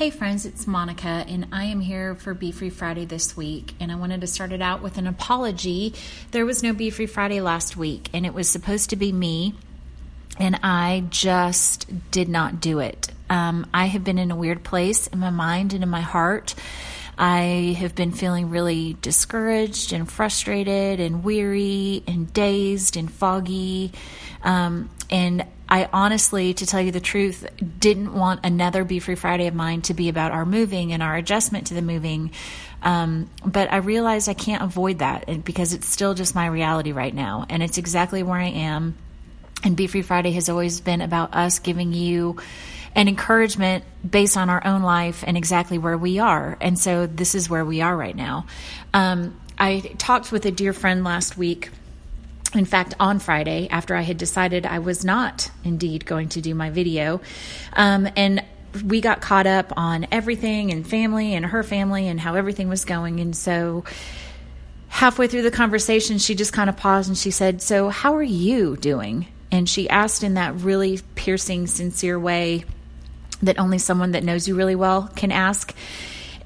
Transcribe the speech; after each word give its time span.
Hey 0.00 0.08
friends, 0.08 0.46
it's 0.46 0.66
Monica, 0.66 1.26
and 1.28 1.48
I 1.52 1.64
am 1.64 1.80
here 1.80 2.14
for 2.14 2.32
Be 2.32 2.52
Free 2.52 2.70
Friday 2.70 3.04
this 3.04 3.36
week. 3.36 3.74
And 3.80 3.92
I 3.92 3.96
wanted 3.96 4.22
to 4.22 4.26
start 4.26 4.50
it 4.50 4.62
out 4.62 4.80
with 4.80 4.96
an 4.96 5.06
apology. 5.06 5.92
There 6.30 6.46
was 6.46 6.62
no 6.62 6.72
Be 6.72 6.88
Free 6.88 7.04
Friday 7.04 7.42
last 7.42 7.76
week, 7.76 8.08
and 8.14 8.24
it 8.24 8.32
was 8.32 8.48
supposed 8.48 8.88
to 8.88 8.96
be 8.96 9.12
me, 9.12 9.56
and 10.38 10.58
I 10.62 11.04
just 11.10 11.86
did 12.10 12.30
not 12.30 12.62
do 12.62 12.78
it. 12.78 13.08
Um, 13.28 13.66
I 13.74 13.88
have 13.88 14.02
been 14.02 14.18
in 14.18 14.30
a 14.30 14.36
weird 14.36 14.64
place 14.64 15.06
in 15.06 15.18
my 15.18 15.28
mind 15.28 15.74
and 15.74 15.82
in 15.82 15.90
my 15.90 16.00
heart. 16.00 16.54
I 17.22 17.76
have 17.78 17.94
been 17.94 18.12
feeling 18.12 18.48
really 18.48 18.96
discouraged 19.02 19.92
and 19.92 20.10
frustrated 20.10 21.00
and 21.00 21.22
weary 21.22 22.02
and 22.08 22.32
dazed 22.32 22.96
and 22.96 23.12
foggy. 23.12 23.92
Um, 24.42 24.88
and 25.10 25.44
I 25.68 25.86
honestly, 25.92 26.54
to 26.54 26.64
tell 26.64 26.80
you 26.80 26.92
the 26.92 27.00
truth, 27.00 27.46
didn't 27.78 28.14
want 28.14 28.40
another 28.42 28.84
Be 28.84 29.00
Free 29.00 29.16
Friday 29.16 29.48
of 29.48 29.54
mine 29.54 29.82
to 29.82 29.92
be 29.92 30.08
about 30.08 30.32
our 30.32 30.46
moving 30.46 30.94
and 30.94 31.02
our 31.02 31.14
adjustment 31.14 31.66
to 31.66 31.74
the 31.74 31.82
moving. 31.82 32.30
Um, 32.82 33.28
but 33.44 33.70
I 33.70 33.76
realized 33.76 34.30
I 34.30 34.34
can't 34.34 34.62
avoid 34.62 35.00
that 35.00 35.44
because 35.44 35.74
it's 35.74 35.86
still 35.86 36.14
just 36.14 36.34
my 36.34 36.46
reality 36.46 36.92
right 36.92 37.14
now. 37.14 37.44
And 37.50 37.62
it's 37.62 37.76
exactly 37.76 38.22
where 38.22 38.38
I 38.38 38.48
am. 38.48 38.96
And 39.62 39.76
Be 39.76 39.88
Free 39.88 40.00
Friday 40.00 40.32
has 40.32 40.48
always 40.48 40.80
been 40.80 41.02
about 41.02 41.34
us 41.34 41.58
giving 41.58 41.92
you 41.92 42.38
an 42.94 43.08
encouragement 43.08 43.84
based 44.08 44.36
on 44.36 44.50
our 44.50 44.64
own 44.66 44.82
life 44.82 45.24
and 45.26 45.36
exactly 45.36 45.78
where 45.78 45.96
we 45.96 46.18
are. 46.18 46.56
And 46.60 46.78
so 46.78 47.06
this 47.06 47.34
is 47.34 47.48
where 47.48 47.64
we 47.64 47.80
are 47.80 47.96
right 47.96 48.16
now. 48.16 48.46
Um, 48.92 49.38
I 49.58 49.80
talked 49.98 50.32
with 50.32 50.46
a 50.46 50.50
dear 50.50 50.72
friend 50.72 51.04
last 51.04 51.36
week 51.36 51.70
in 52.54 52.64
fact, 52.64 52.94
on 52.98 53.20
Friday, 53.20 53.68
after 53.70 53.94
I 53.94 54.00
had 54.00 54.18
decided 54.18 54.66
I 54.66 54.80
was 54.80 55.04
not 55.04 55.50
indeed 55.62 56.04
going 56.04 56.30
to 56.30 56.40
do 56.40 56.54
my 56.54 56.70
video, 56.70 57.20
um, 57.74 58.08
and 58.16 58.44
we 58.84 59.00
got 59.00 59.20
caught 59.20 59.46
up 59.46 59.72
on 59.76 60.06
everything 60.10 60.72
and 60.72 60.86
family 60.86 61.34
and 61.34 61.46
her 61.46 61.62
family 61.62 62.08
and 62.08 62.18
how 62.18 62.34
everything 62.34 62.68
was 62.68 62.84
going. 62.84 63.20
And 63.20 63.36
so, 63.36 63.84
halfway 64.88 65.28
through 65.28 65.42
the 65.42 65.50
conversation, 65.50 66.18
she 66.18 66.34
just 66.34 66.52
kind 66.52 66.68
of 66.68 66.76
paused 66.76 67.08
and 67.08 67.16
she 67.16 67.30
said, 67.30 67.62
So, 67.62 67.88
how 67.88 68.16
are 68.16 68.22
you 68.22 68.76
doing? 68.76 69.28
And 69.52 69.68
she 69.68 69.88
asked 69.88 70.24
in 70.24 70.34
that 70.34 70.54
really 70.56 71.00
piercing, 71.14 71.68
sincere 71.68 72.18
way 72.18 72.64
that 73.42 73.58
only 73.58 73.78
someone 73.78 74.12
that 74.12 74.24
knows 74.24 74.46
you 74.46 74.54
really 74.54 74.76
well 74.76 75.10
can 75.14 75.32
ask. 75.32 75.74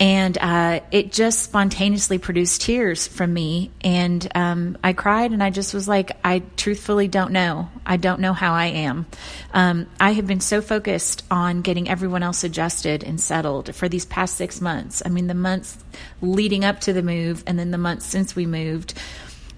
And 0.00 0.36
uh, 0.40 0.80
it 0.90 1.12
just 1.12 1.44
spontaneously 1.44 2.18
produced 2.18 2.62
tears 2.62 3.06
from 3.06 3.32
me. 3.32 3.70
And 3.82 4.26
um, 4.34 4.76
i 4.82 4.92
cried 4.92 5.30
and 5.30 5.42
i 5.42 5.50
just 5.50 5.74
was 5.74 5.86
like 5.86 6.10
i 6.24 6.42
truthfully 6.56 7.06
don't 7.06 7.30
know. 7.30 7.68
I 7.86 7.98
don't 7.98 8.20
know 8.20 8.32
how 8.32 8.52
i 8.52 8.66
am. 8.66 9.06
Um, 9.52 9.86
i 10.00 10.12
have 10.12 10.26
been 10.26 10.40
so 10.40 10.60
focused 10.60 11.24
on 11.30 11.62
getting 11.62 11.88
everyone 11.88 12.22
else 12.22 12.42
adjusted 12.42 13.04
and 13.04 13.20
settled 13.20 13.74
for 13.74 13.88
these 13.88 14.04
past 14.04 14.36
six 14.36 14.60
months. 14.60 15.02
I 15.04 15.08
mean 15.08 15.28
the 15.28 15.34
months 15.34 15.78
leading 16.20 16.64
up 16.64 16.80
to 16.80 16.92
the 16.92 17.02
move 17.02 17.44
and 17.46 17.58
then 17.58 17.70
the 17.70 17.78
months 17.78 18.06
since 18.06 18.34
we 18.34 18.46
moved 18.46 18.94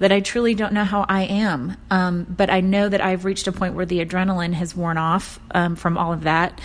that 0.05 0.13
I 0.13 0.21
truly 0.21 0.55
don't 0.55 0.75
know 0.75 0.85
how 0.85 1.07
I 1.09 1.23
am. 1.23 1.79
Um, 1.91 2.25
but 2.29 2.51
I 2.51 2.61
know 2.61 2.87
that 2.87 3.01
I've 3.01 3.25
reached 3.25 3.47
a 3.47 3.53
point 3.53 3.75
where 3.75 3.87
the 3.87 4.05
adrenaline 4.05 4.53
has 4.53 4.77
worn 4.77 4.99
off 4.99 5.41
um, 5.53 5.77
from 5.77 5.97
all 5.97 6.13
of 6.13 6.25
that. 6.25 6.61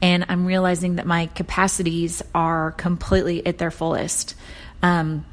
And 0.00 0.24
I'm 0.28 0.46
realizing 0.46 0.94
that 0.94 1.04
my 1.04 1.26
capacities 1.26 2.22
are 2.36 2.70
completely 2.70 3.44
at 3.44 3.58
their 3.58 3.72
fullest. 3.72 4.36
Um, 4.80 5.24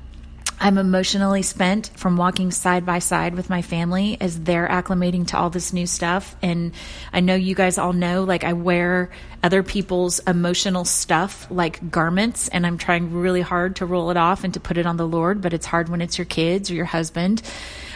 I'm 0.64 0.78
emotionally 0.78 1.42
spent 1.42 1.90
from 1.96 2.18
walking 2.18 2.52
side 2.52 2.86
by 2.86 3.00
side 3.00 3.34
with 3.34 3.50
my 3.50 3.64
family 3.64 4.16
as 4.22 4.40
they're 4.40 4.68
acclimating 4.68 5.26
to 5.30 5.38
all 5.38 5.50
this 5.50 5.74
new 5.74 5.88
stuff. 5.88 6.36
And 6.44 6.74
I 7.12 7.20
know 7.20 7.34
you 7.34 7.56
guys 7.56 7.80
all 7.80 7.94
know, 7.94 8.26
like, 8.26 8.44
I 8.44 8.54
wear 8.54 9.10
other 9.42 9.64
people's 9.64 10.20
emotional 10.20 10.86
stuff 10.86 11.48
like 11.50 11.90
garments, 11.90 12.48
and 12.48 12.68
I'm 12.68 12.78
trying 12.78 13.12
really 13.12 13.42
hard 13.42 13.78
to 13.78 13.88
roll 13.88 14.12
it 14.12 14.18
off 14.18 14.44
and 14.44 14.54
to 14.54 14.60
put 14.60 14.78
it 14.78 14.86
on 14.86 14.98
the 14.98 15.08
Lord, 15.08 15.42
but 15.42 15.52
it's 15.52 15.66
hard 15.66 15.90
when 15.90 16.00
it's 16.00 16.20
your 16.20 16.26
kids 16.26 16.70
or 16.70 16.76
your 16.76 16.86
husband. 16.86 17.42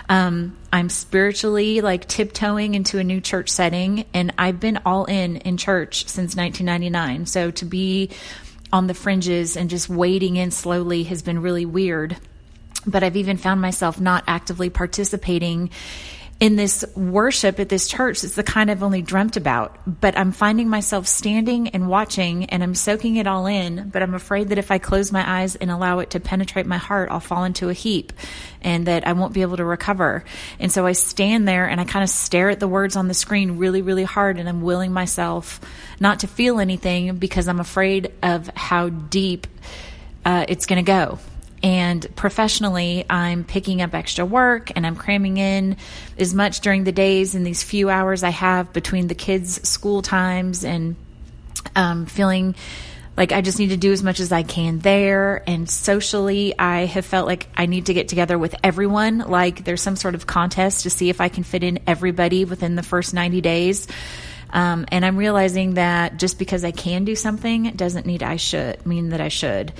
Um, 0.10 0.58
I'm 0.74 0.90
spiritually 0.90 1.82
like 1.82 2.08
tiptoeing 2.08 2.74
into 2.74 2.98
a 2.98 3.04
new 3.04 3.22
church 3.22 3.52
setting, 3.52 4.06
and 4.12 4.34
I've 4.40 4.60
been 4.60 4.80
all 4.88 5.06
in 5.06 5.38
in 5.38 5.58
church 5.58 6.08
since 6.08 6.36
1999. 6.36 7.28
So 7.28 7.52
to 7.52 7.66
be 7.66 8.10
on 8.74 8.88
the 8.88 8.96
fringes 8.96 9.56
and 9.56 9.70
just 9.70 9.88
wading 9.88 10.38
in 10.38 10.50
slowly 10.50 11.04
has 11.04 11.22
been 11.22 11.44
really 11.44 11.66
weird 11.66 12.18
but 12.86 13.04
I've 13.04 13.16
even 13.16 13.38
found 13.38 13.62
myself 13.62 14.00
not 14.00 14.24
actively 14.28 14.70
participating 14.70 15.70
in 16.38 16.58
this 16.58 16.84
worship 16.96 17.62
at 17.62 17.70
this 17.70 17.88
church. 17.88 18.24
It's 18.24 18.36
the 18.36 18.44
kind 18.44 18.70
I've 18.70 18.84
only 18.84 19.02
dreamt 19.02 19.38
about, 19.38 19.78
but 19.88 20.18
I'm 20.18 20.34
finding 20.34 20.68
myself 20.68 21.08
standing 21.08 21.70
and 21.70 21.88
watching 21.88 22.46
and 22.46 22.62
I'm 22.62 22.76
soaking 22.76 23.16
it 23.16 23.26
all 23.26 23.46
in. 23.46 23.90
But 23.90 24.02
I'm 24.02 24.14
afraid 24.14 24.50
that 24.50 24.58
if 24.58 24.70
I 24.70 24.78
close 24.78 25.14
my 25.14 25.42
eyes 25.42 25.56
and 25.56 25.72
allow 25.72 26.00
it 26.00 26.10
to 26.10 26.20
penetrate 26.20 26.66
my 26.66 26.78
heart, 26.78 27.10
I'll 27.10 27.22
fall 27.22 27.46
into 27.46 27.70
a 27.70 27.74
heap 27.74 28.12
and 28.62 28.86
that 28.88 29.08
I 29.08 29.14
won't 29.14 29.34
be 29.34 29.44
able 29.44 29.58
to 29.58 29.64
recover. 29.64 30.26
And 30.60 30.72
so 30.72 30.86
I 30.86 30.92
stand 30.92 31.48
there 31.48 31.70
and 31.70 31.80
I 31.80 31.86
kind 31.86 32.04
of 32.04 32.10
stare 32.10 32.50
at 32.50 32.60
the 32.60 32.68
words 32.68 32.98
on 32.98 33.08
the 33.08 33.14
screen 33.14 33.58
really, 33.58 33.82
really 33.82 34.04
hard 34.04 34.38
and 34.38 34.50
I'm 34.50 34.62
willing 34.62 34.92
myself 34.92 35.62
not 36.02 36.20
to 36.20 36.28
feel 36.28 36.60
anything 36.60 37.16
because 37.16 37.48
I'm 37.48 37.62
afraid 37.62 38.12
of 38.22 38.50
how 38.58 38.90
deep 38.90 39.48
uh, 40.26 40.46
it's 40.50 40.66
going 40.66 40.84
to 40.84 40.92
go. 40.92 41.20
And 41.64 42.06
professionally, 42.16 43.06
I'm 43.10 43.44
picking 43.44 43.82
up 43.82 43.94
extra 43.94 44.26
work 44.26 44.72
and 44.76 44.86
I'm 44.86 44.96
cramming 44.96 45.38
in 45.38 45.78
as 46.18 46.34
much 46.34 46.60
during 46.62 46.84
the 46.84 46.92
days 46.92 47.36
in 47.36 47.44
these 47.44 47.64
few 47.64 47.90
hours 47.90 48.24
I 48.24 48.30
have 48.30 48.74
between 48.74 49.08
the 49.08 49.16
kids' 49.16 49.68
school 49.68 50.02
times 50.02 50.64
and 50.64 50.96
um, 51.76 52.06
feeling 52.06 52.56
like 53.18 53.32
I 53.32 53.42
just 53.42 53.60
need 53.60 53.70
to 53.70 53.78
do 53.78 53.92
as 53.94 54.04
much 54.04 54.20
as 54.20 54.32
I 54.32 54.44
can 54.44 54.80
there. 54.80 55.44
And 55.48 55.70
socially, 55.70 56.58
I 56.58 56.86
have 56.86 57.06
felt 57.06 57.28
like 57.28 57.48
I 57.56 57.66
need 57.66 57.86
to 57.86 57.94
get 57.94 58.10
together 58.10 58.38
with 58.38 58.56
everyone. 58.64 59.20
Like 59.20 59.64
there's 59.64 59.82
some 59.82 59.96
sort 59.96 60.16
of 60.16 60.28
contest 60.28 60.84
to 60.84 60.90
see 60.90 61.10
if 61.10 61.22
I 61.22 61.30
can 61.30 61.44
fit 61.44 61.64
in 61.64 61.80
everybody 61.88 62.46
within 62.46 62.76
the 62.76 62.84
first 62.84 63.14
90 63.14 63.42
days. 63.42 63.88
Um, 64.52 64.86
and 64.92 65.06
I'm 65.06 65.18
realizing 65.18 65.76
that 65.76 66.18
just 66.18 66.38
because 66.38 66.64
I 66.64 66.72
can 66.72 67.06
do 67.06 67.16
something 67.16 67.72
doesn't 67.72 68.06
need 68.06 68.22
I 68.22 68.36
should 68.36 68.86
mean 68.86 69.10
that 69.10 69.22
I 69.22 69.30
should. 69.30 69.74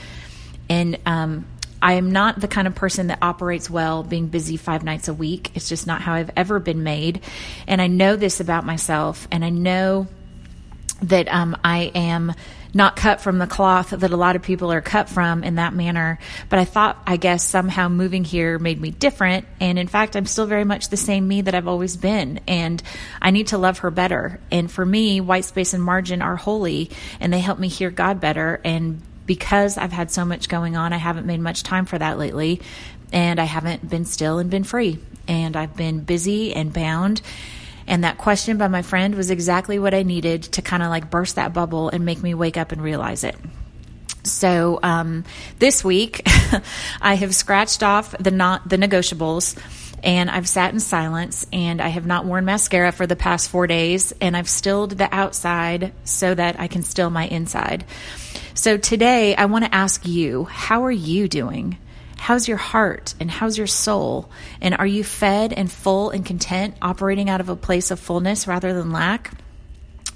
And 0.70 0.98
um, 1.06 1.46
I 1.86 1.94
am 1.94 2.12
not 2.12 2.40
the 2.40 2.48
kind 2.48 2.68
of 2.68 2.74
person 2.74 3.08
that 3.08 3.20
operates 3.22 3.70
well 3.70 4.02
being 4.02 4.26
busy 4.26 4.58
five 4.58 4.84
nights 4.84 5.08
a 5.08 5.14
week. 5.14 5.52
It's 5.54 5.70
just 5.70 5.86
not 5.86 6.02
how 6.02 6.16
I've 6.16 6.32
ever 6.36 6.58
been 6.58 6.82
made. 6.82 7.22
And 7.68 7.80
I 7.80 7.86
know 7.86 8.16
this 8.16 8.40
about 8.40 8.66
myself. 8.66 9.28
And 9.30 9.46
I 9.46 9.52
know 9.52 10.08
that 11.04 11.32
um, 11.32 11.56
I 11.64 11.92
am 11.94 12.34
not 12.74 12.96
cut 12.96 13.22
from 13.22 13.38
the 13.38 13.46
cloth 13.46 13.92
that 13.92 14.12
a 14.12 14.18
lot 14.18 14.36
of 14.36 14.42
people 14.42 14.72
are 14.72 14.82
cut 14.82 15.10
from 15.10 15.44
in 15.44 15.56
that 15.56 15.76
manner. 15.76 16.18
But 16.50 16.58
I 16.58 16.66
thought, 16.66 16.98
I 17.06 17.18
guess, 17.18 17.44
somehow 17.44 17.88
moving 17.88 18.24
here 18.24 18.58
made 18.58 18.82
me 18.82 18.90
different. 18.90 19.46
And 19.60 19.78
in 19.78 19.88
fact, 19.88 20.16
I'm 20.16 20.26
still 20.26 20.48
very 20.48 20.66
much 20.66 20.90
the 20.90 20.98
same 20.98 21.28
me 21.28 21.42
that 21.42 21.54
I've 21.54 21.68
always 21.68 21.98
been. 21.98 22.40
And 22.48 22.82
I 23.22 23.30
need 23.30 23.50
to 23.50 23.60
love 23.60 23.80
her 23.80 23.92
better. 23.92 24.40
And 24.50 24.72
for 24.72 24.84
me, 24.84 25.22
white 25.22 25.46
space 25.46 25.76
and 25.76 25.84
margin 25.84 26.24
are 26.24 26.36
holy 26.36 26.90
and 27.20 27.32
they 27.32 27.42
help 27.42 27.60
me 27.60 27.68
hear 27.68 27.92
God 27.92 28.20
better 28.20 28.60
and 28.66 29.04
because 29.26 29.78
I've 29.78 29.92
had 29.92 30.12
so 30.12 30.26
much 30.26 30.50
going 30.50 30.76
on, 30.76 30.94
I 30.94 30.98
haven't 30.98 31.26
made 31.26 31.40
much 31.40 31.64
time 31.64 31.86
for 31.86 31.98
that 31.98 32.18
lately. 32.18 32.62
And 33.12 33.40
I 33.40 33.46
haven't 33.46 33.90
been 33.90 34.06
still 34.06 34.40
and 34.40 34.50
been 34.50 34.64
free. 34.64 35.00
And 35.28 35.56
I've 35.56 35.76
been 35.76 36.02
busy 36.02 36.54
and 36.54 36.74
bound. 36.74 37.22
And 37.88 38.04
that 38.04 38.18
question 38.18 38.58
by 38.58 38.68
my 38.68 38.82
friend 38.82 39.16
was 39.16 39.30
exactly 39.30 39.80
what 39.80 39.94
I 39.94 40.04
needed 40.04 40.44
to 40.44 40.62
kind 40.62 40.82
of 40.82 40.90
like 40.90 41.10
burst 41.10 41.36
that 41.36 41.54
bubble 41.54 41.90
and 41.90 42.04
make 42.04 42.22
me 42.22 42.34
wake 42.34 42.58
up 42.58 42.72
and 42.72 42.82
realize 42.82 43.24
it. 43.24 43.36
So 44.24 44.80
um, 44.82 45.24
this 45.60 45.84
week, 45.84 46.22
I 47.02 47.16
have 47.16 47.36
scratched 47.36 47.84
off 47.84 48.16
the 48.20 48.32
not 48.32 48.68
the 48.68 48.78
negotiables, 48.78 49.56
and 50.06 50.30
I've 50.30 50.48
sat 50.48 50.72
in 50.74 50.80
silence, 50.80 51.46
and 51.52 51.82
I 51.82 51.90
have 51.90 52.06
not 52.06 52.26
worn 52.26 52.46
mascara 52.46 52.92
for 52.92 53.08
the 53.08 53.16
past 53.16 53.50
four 53.50 53.66
days, 53.66 54.14
and 54.22 54.38
I've 54.38 54.48
stilled 54.48 54.92
the 54.92 55.14
outside 55.14 55.94
so 56.04 56.34
that 56.34 56.60
I 56.60 56.68
can 56.68 56.84
still 56.84 57.10
my 57.10 57.26
inside. 57.26 57.84
So 58.54 58.78
today, 58.78 59.36
I 59.36 59.46
want 59.46 59.66
to 59.66 59.76
ask 59.76 60.06
you, 60.08 60.46
how 60.46 60.86
are 60.86 60.92
you 60.92 61.28
doing? 61.28 61.78
How's 62.18 62.48
your 62.48 62.58
heart 62.58 63.14
and 63.20 63.30
how's 63.30 63.58
your 63.58 63.68
soul? 63.68 64.32
And 64.62 64.74
are 64.76 64.88
you 64.88 65.04
fed 65.04 65.52
and 65.52 65.72
full 65.72 66.12
and 66.12 66.26
content, 66.26 66.76
operating 66.82 67.30
out 67.30 67.42
of 67.42 67.50
a 67.50 67.56
place 67.56 67.92
of 67.92 68.00
fullness 68.00 68.48
rather 68.48 68.74
than 68.74 68.92
lack? 68.92 69.32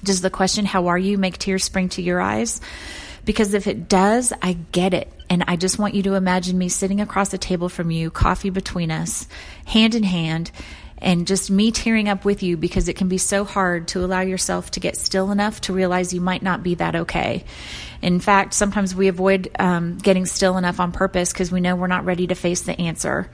Does 0.04 0.22
the 0.22 0.30
question, 0.30 0.66
how 0.66 0.88
are 0.88 0.98
you, 0.98 1.18
make 1.18 1.38
tears 1.38 1.66
spring 1.66 1.90
to 1.90 2.02
your 2.02 2.22
eyes? 2.22 2.62
Because 3.26 3.54
if 3.54 3.68
it 3.68 3.90
does, 3.90 4.32
I 4.42 4.54
get 4.72 4.94
it. 4.94 5.12
And 5.30 5.44
I 5.48 5.56
just 5.56 5.78
want 5.78 5.94
you 5.94 6.04
to 6.04 6.16
imagine 6.16 6.58
me 6.58 6.70
sitting 6.70 7.02
across 7.02 7.30
the 7.30 7.38
table 7.38 7.70
from 7.70 7.92
you, 7.92 8.10
coffee 8.10 8.50
between 8.50 8.90
us, 8.90 9.28
hand 9.66 9.94
in 9.94 10.04
hand, 10.04 10.52
and 11.02 11.28
just 11.28 11.50
me 11.50 11.72
tearing 11.72 12.10
up 12.10 12.26
with 12.26 12.44
you 12.44 12.58
because 12.58 12.88
it 12.88 12.96
can 12.96 13.08
be 13.08 13.18
so 13.18 13.46
hard 13.46 13.88
to 13.90 14.04
allow 14.04 14.22
yourself 14.22 14.72
to 14.72 14.80
get 14.80 14.98
still 14.98 15.32
enough 15.32 15.62
to 15.62 15.74
realize 15.74 16.14
you 16.14 16.22
might 16.22 16.42
not 16.42 16.64
be 16.64 16.76
that 16.76 16.96
okay. 16.96 17.46
In 18.02 18.20
fact, 18.20 18.54
sometimes 18.54 18.96
we 18.96 19.08
avoid 19.08 19.50
um, 19.60 19.98
getting 19.98 20.26
still 20.26 20.58
enough 20.58 20.80
on 20.80 20.92
purpose 20.92 21.32
because 21.32 21.52
we 21.52 21.62
know 21.62 21.76
we're 21.76 21.88
not 21.88 22.06
ready 22.06 22.28
to 22.28 22.36
face 22.36 22.62
the 22.62 22.80
answer. 22.80 23.30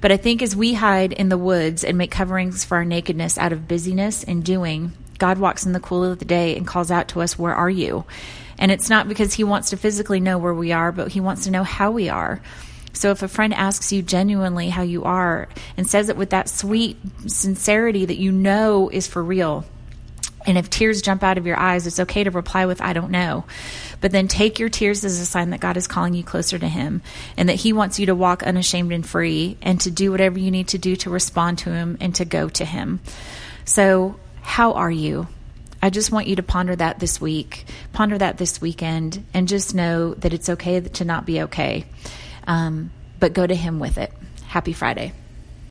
But 0.00 0.12
I 0.12 0.16
think 0.16 0.40
as 0.40 0.56
we 0.56 0.74
hide 0.74 1.12
in 1.12 1.28
the 1.28 1.38
woods 1.38 1.84
and 1.84 1.98
make 1.98 2.10
coverings 2.10 2.64
for 2.64 2.76
our 2.76 2.84
nakedness 2.84 3.38
out 3.38 3.52
of 3.52 3.68
busyness 3.68 4.24
and 4.24 4.44
doing, 4.44 4.92
God 5.20 5.38
walks 5.38 5.64
in 5.64 5.72
the 5.72 5.78
cool 5.78 6.02
of 6.04 6.18
the 6.18 6.24
day 6.24 6.56
and 6.56 6.66
calls 6.66 6.90
out 6.90 7.08
to 7.08 7.20
us, 7.20 7.38
Where 7.38 7.54
are 7.54 7.70
you? 7.70 8.04
And 8.58 8.72
it's 8.72 8.90
not 8.90 9.06
because 9.06 9.34
He 9.34 9.44
wants 9.44 9.70
to 9.70 9.76
physically 9.76 10.18
know 10.18 10.38
where 10.38 10.54
we 10.54 10.72
are, 10.72 10.90
but 10.90 11.12
He 11.12 11.20
wants 11.20 11.44
to 11.44 11.52
know 11.52 11.62
how 11.62 11.92
we 11.92 12.08
are. 12.08 12.42
So 12.92 13.12
if 13.12 13.22
a 13.22 13.28
friend 13.28 13.54
asks 13.54 13.92
you 13.92 14.02
genuinely 14.02 14.68
how 14.68 14.82
you 14.82 15.04
are 15.04 15.48
and 15.76 15.88
says 15.88 16.08
it 16.08 16.16
with 16.16 16.30
that 16.30 16.48
sweet 16.48 16.96
sincerity 17.26 18.04
that 18.04 18.18
you 18.18 18.32
know 18.32 18.88
is 18.88 19.06
for 19.06 19.22
real, 19.22 19.64
and 20.46 20.56
if 20.56 20.70
tears 20.70 21.02
jump 21.02 21.22
out 21.22 21.38
of 21.38 21.46
your 21.46 21.58
eyes, 21.58 21.86
it's 21.86 22.00
okay 22.00 22.24
to 22.24 22.30
reply 22.30 22.66
with, 22.66 22.80
I 22.80 22.92
don't 22.92 23.10
know. 23.10 23.44
But 24.00 24.10
then 24.10 24.26
take 24.26 24.58
your 24.58 24.70
tears 24.70 25.04
as 25.04 25.20
a 25.20 25.26
sign 25.26 25.50
that 25.50 25.60
God 25.60 25.76
is 25.76 25.86
calling 25.86 26.14
you 26.14 26.24
closer 26.24 26.58
to 26.58 26.68
Him 26.68 27.02
and 27.36 27.48
that 27.48 27.56
He 27.56 27.72
wants 27.72 27.98
you 27.98 28.06
to 28.06 28.14
walk 28.14 28.42
unashamed 28.42 28.92
and 28.92 29.06
free 29.06 29.58
and 29.60 29.80
to 29.82 29.90
do 29.90 30.10
whatever 30.10 30.38
you 30.38 30.50
need 30.50 30.68
to 30.68 30.78
do 30.78 30.96
to 30.96 31.10
respond 31.10 31.58
to 31.58 31.72
Him 31.72 31.98
and 32.00 32.14
to 32.14 32.24
go 32.24 32.48
to 32.48 32.64
Him. 32.64 33.00
So, 33.66 34.18
how 34.50 34.72
are 34.72 34.90
you? 34.90 35.28
I 35.80 35.90
just 35.90 36.10
want 36.10 36.26
you 36.26 36.34
to 36.34 36.42
ponder 36.42 36.74
that 36.74 36.98
this 36.98 37.20
week, 37.20 37.66
ponder 37.92 38.18
that 38.18 38.36
this 38.36 38.60
weekend, 38.60 39.24
and 39.32 39.46
just 39.46 39.76
know 39.76 40.14
that 40.14 40.34
it's 40.34 40.48
okay 40.48 40.80
to 40.80 41.04
not 41.04 41.24
be 41.24 41.42
okay. 41.42 41.84
Um, 42.48 42.90
but 43.20 43.32
go 43.32 43.46
to 43.46 43.54
Him 43.54 43.78
with 43.78 43.96
it. 43.96 44.12
Happy 44.48 44.72
Friday. 44.72 45.12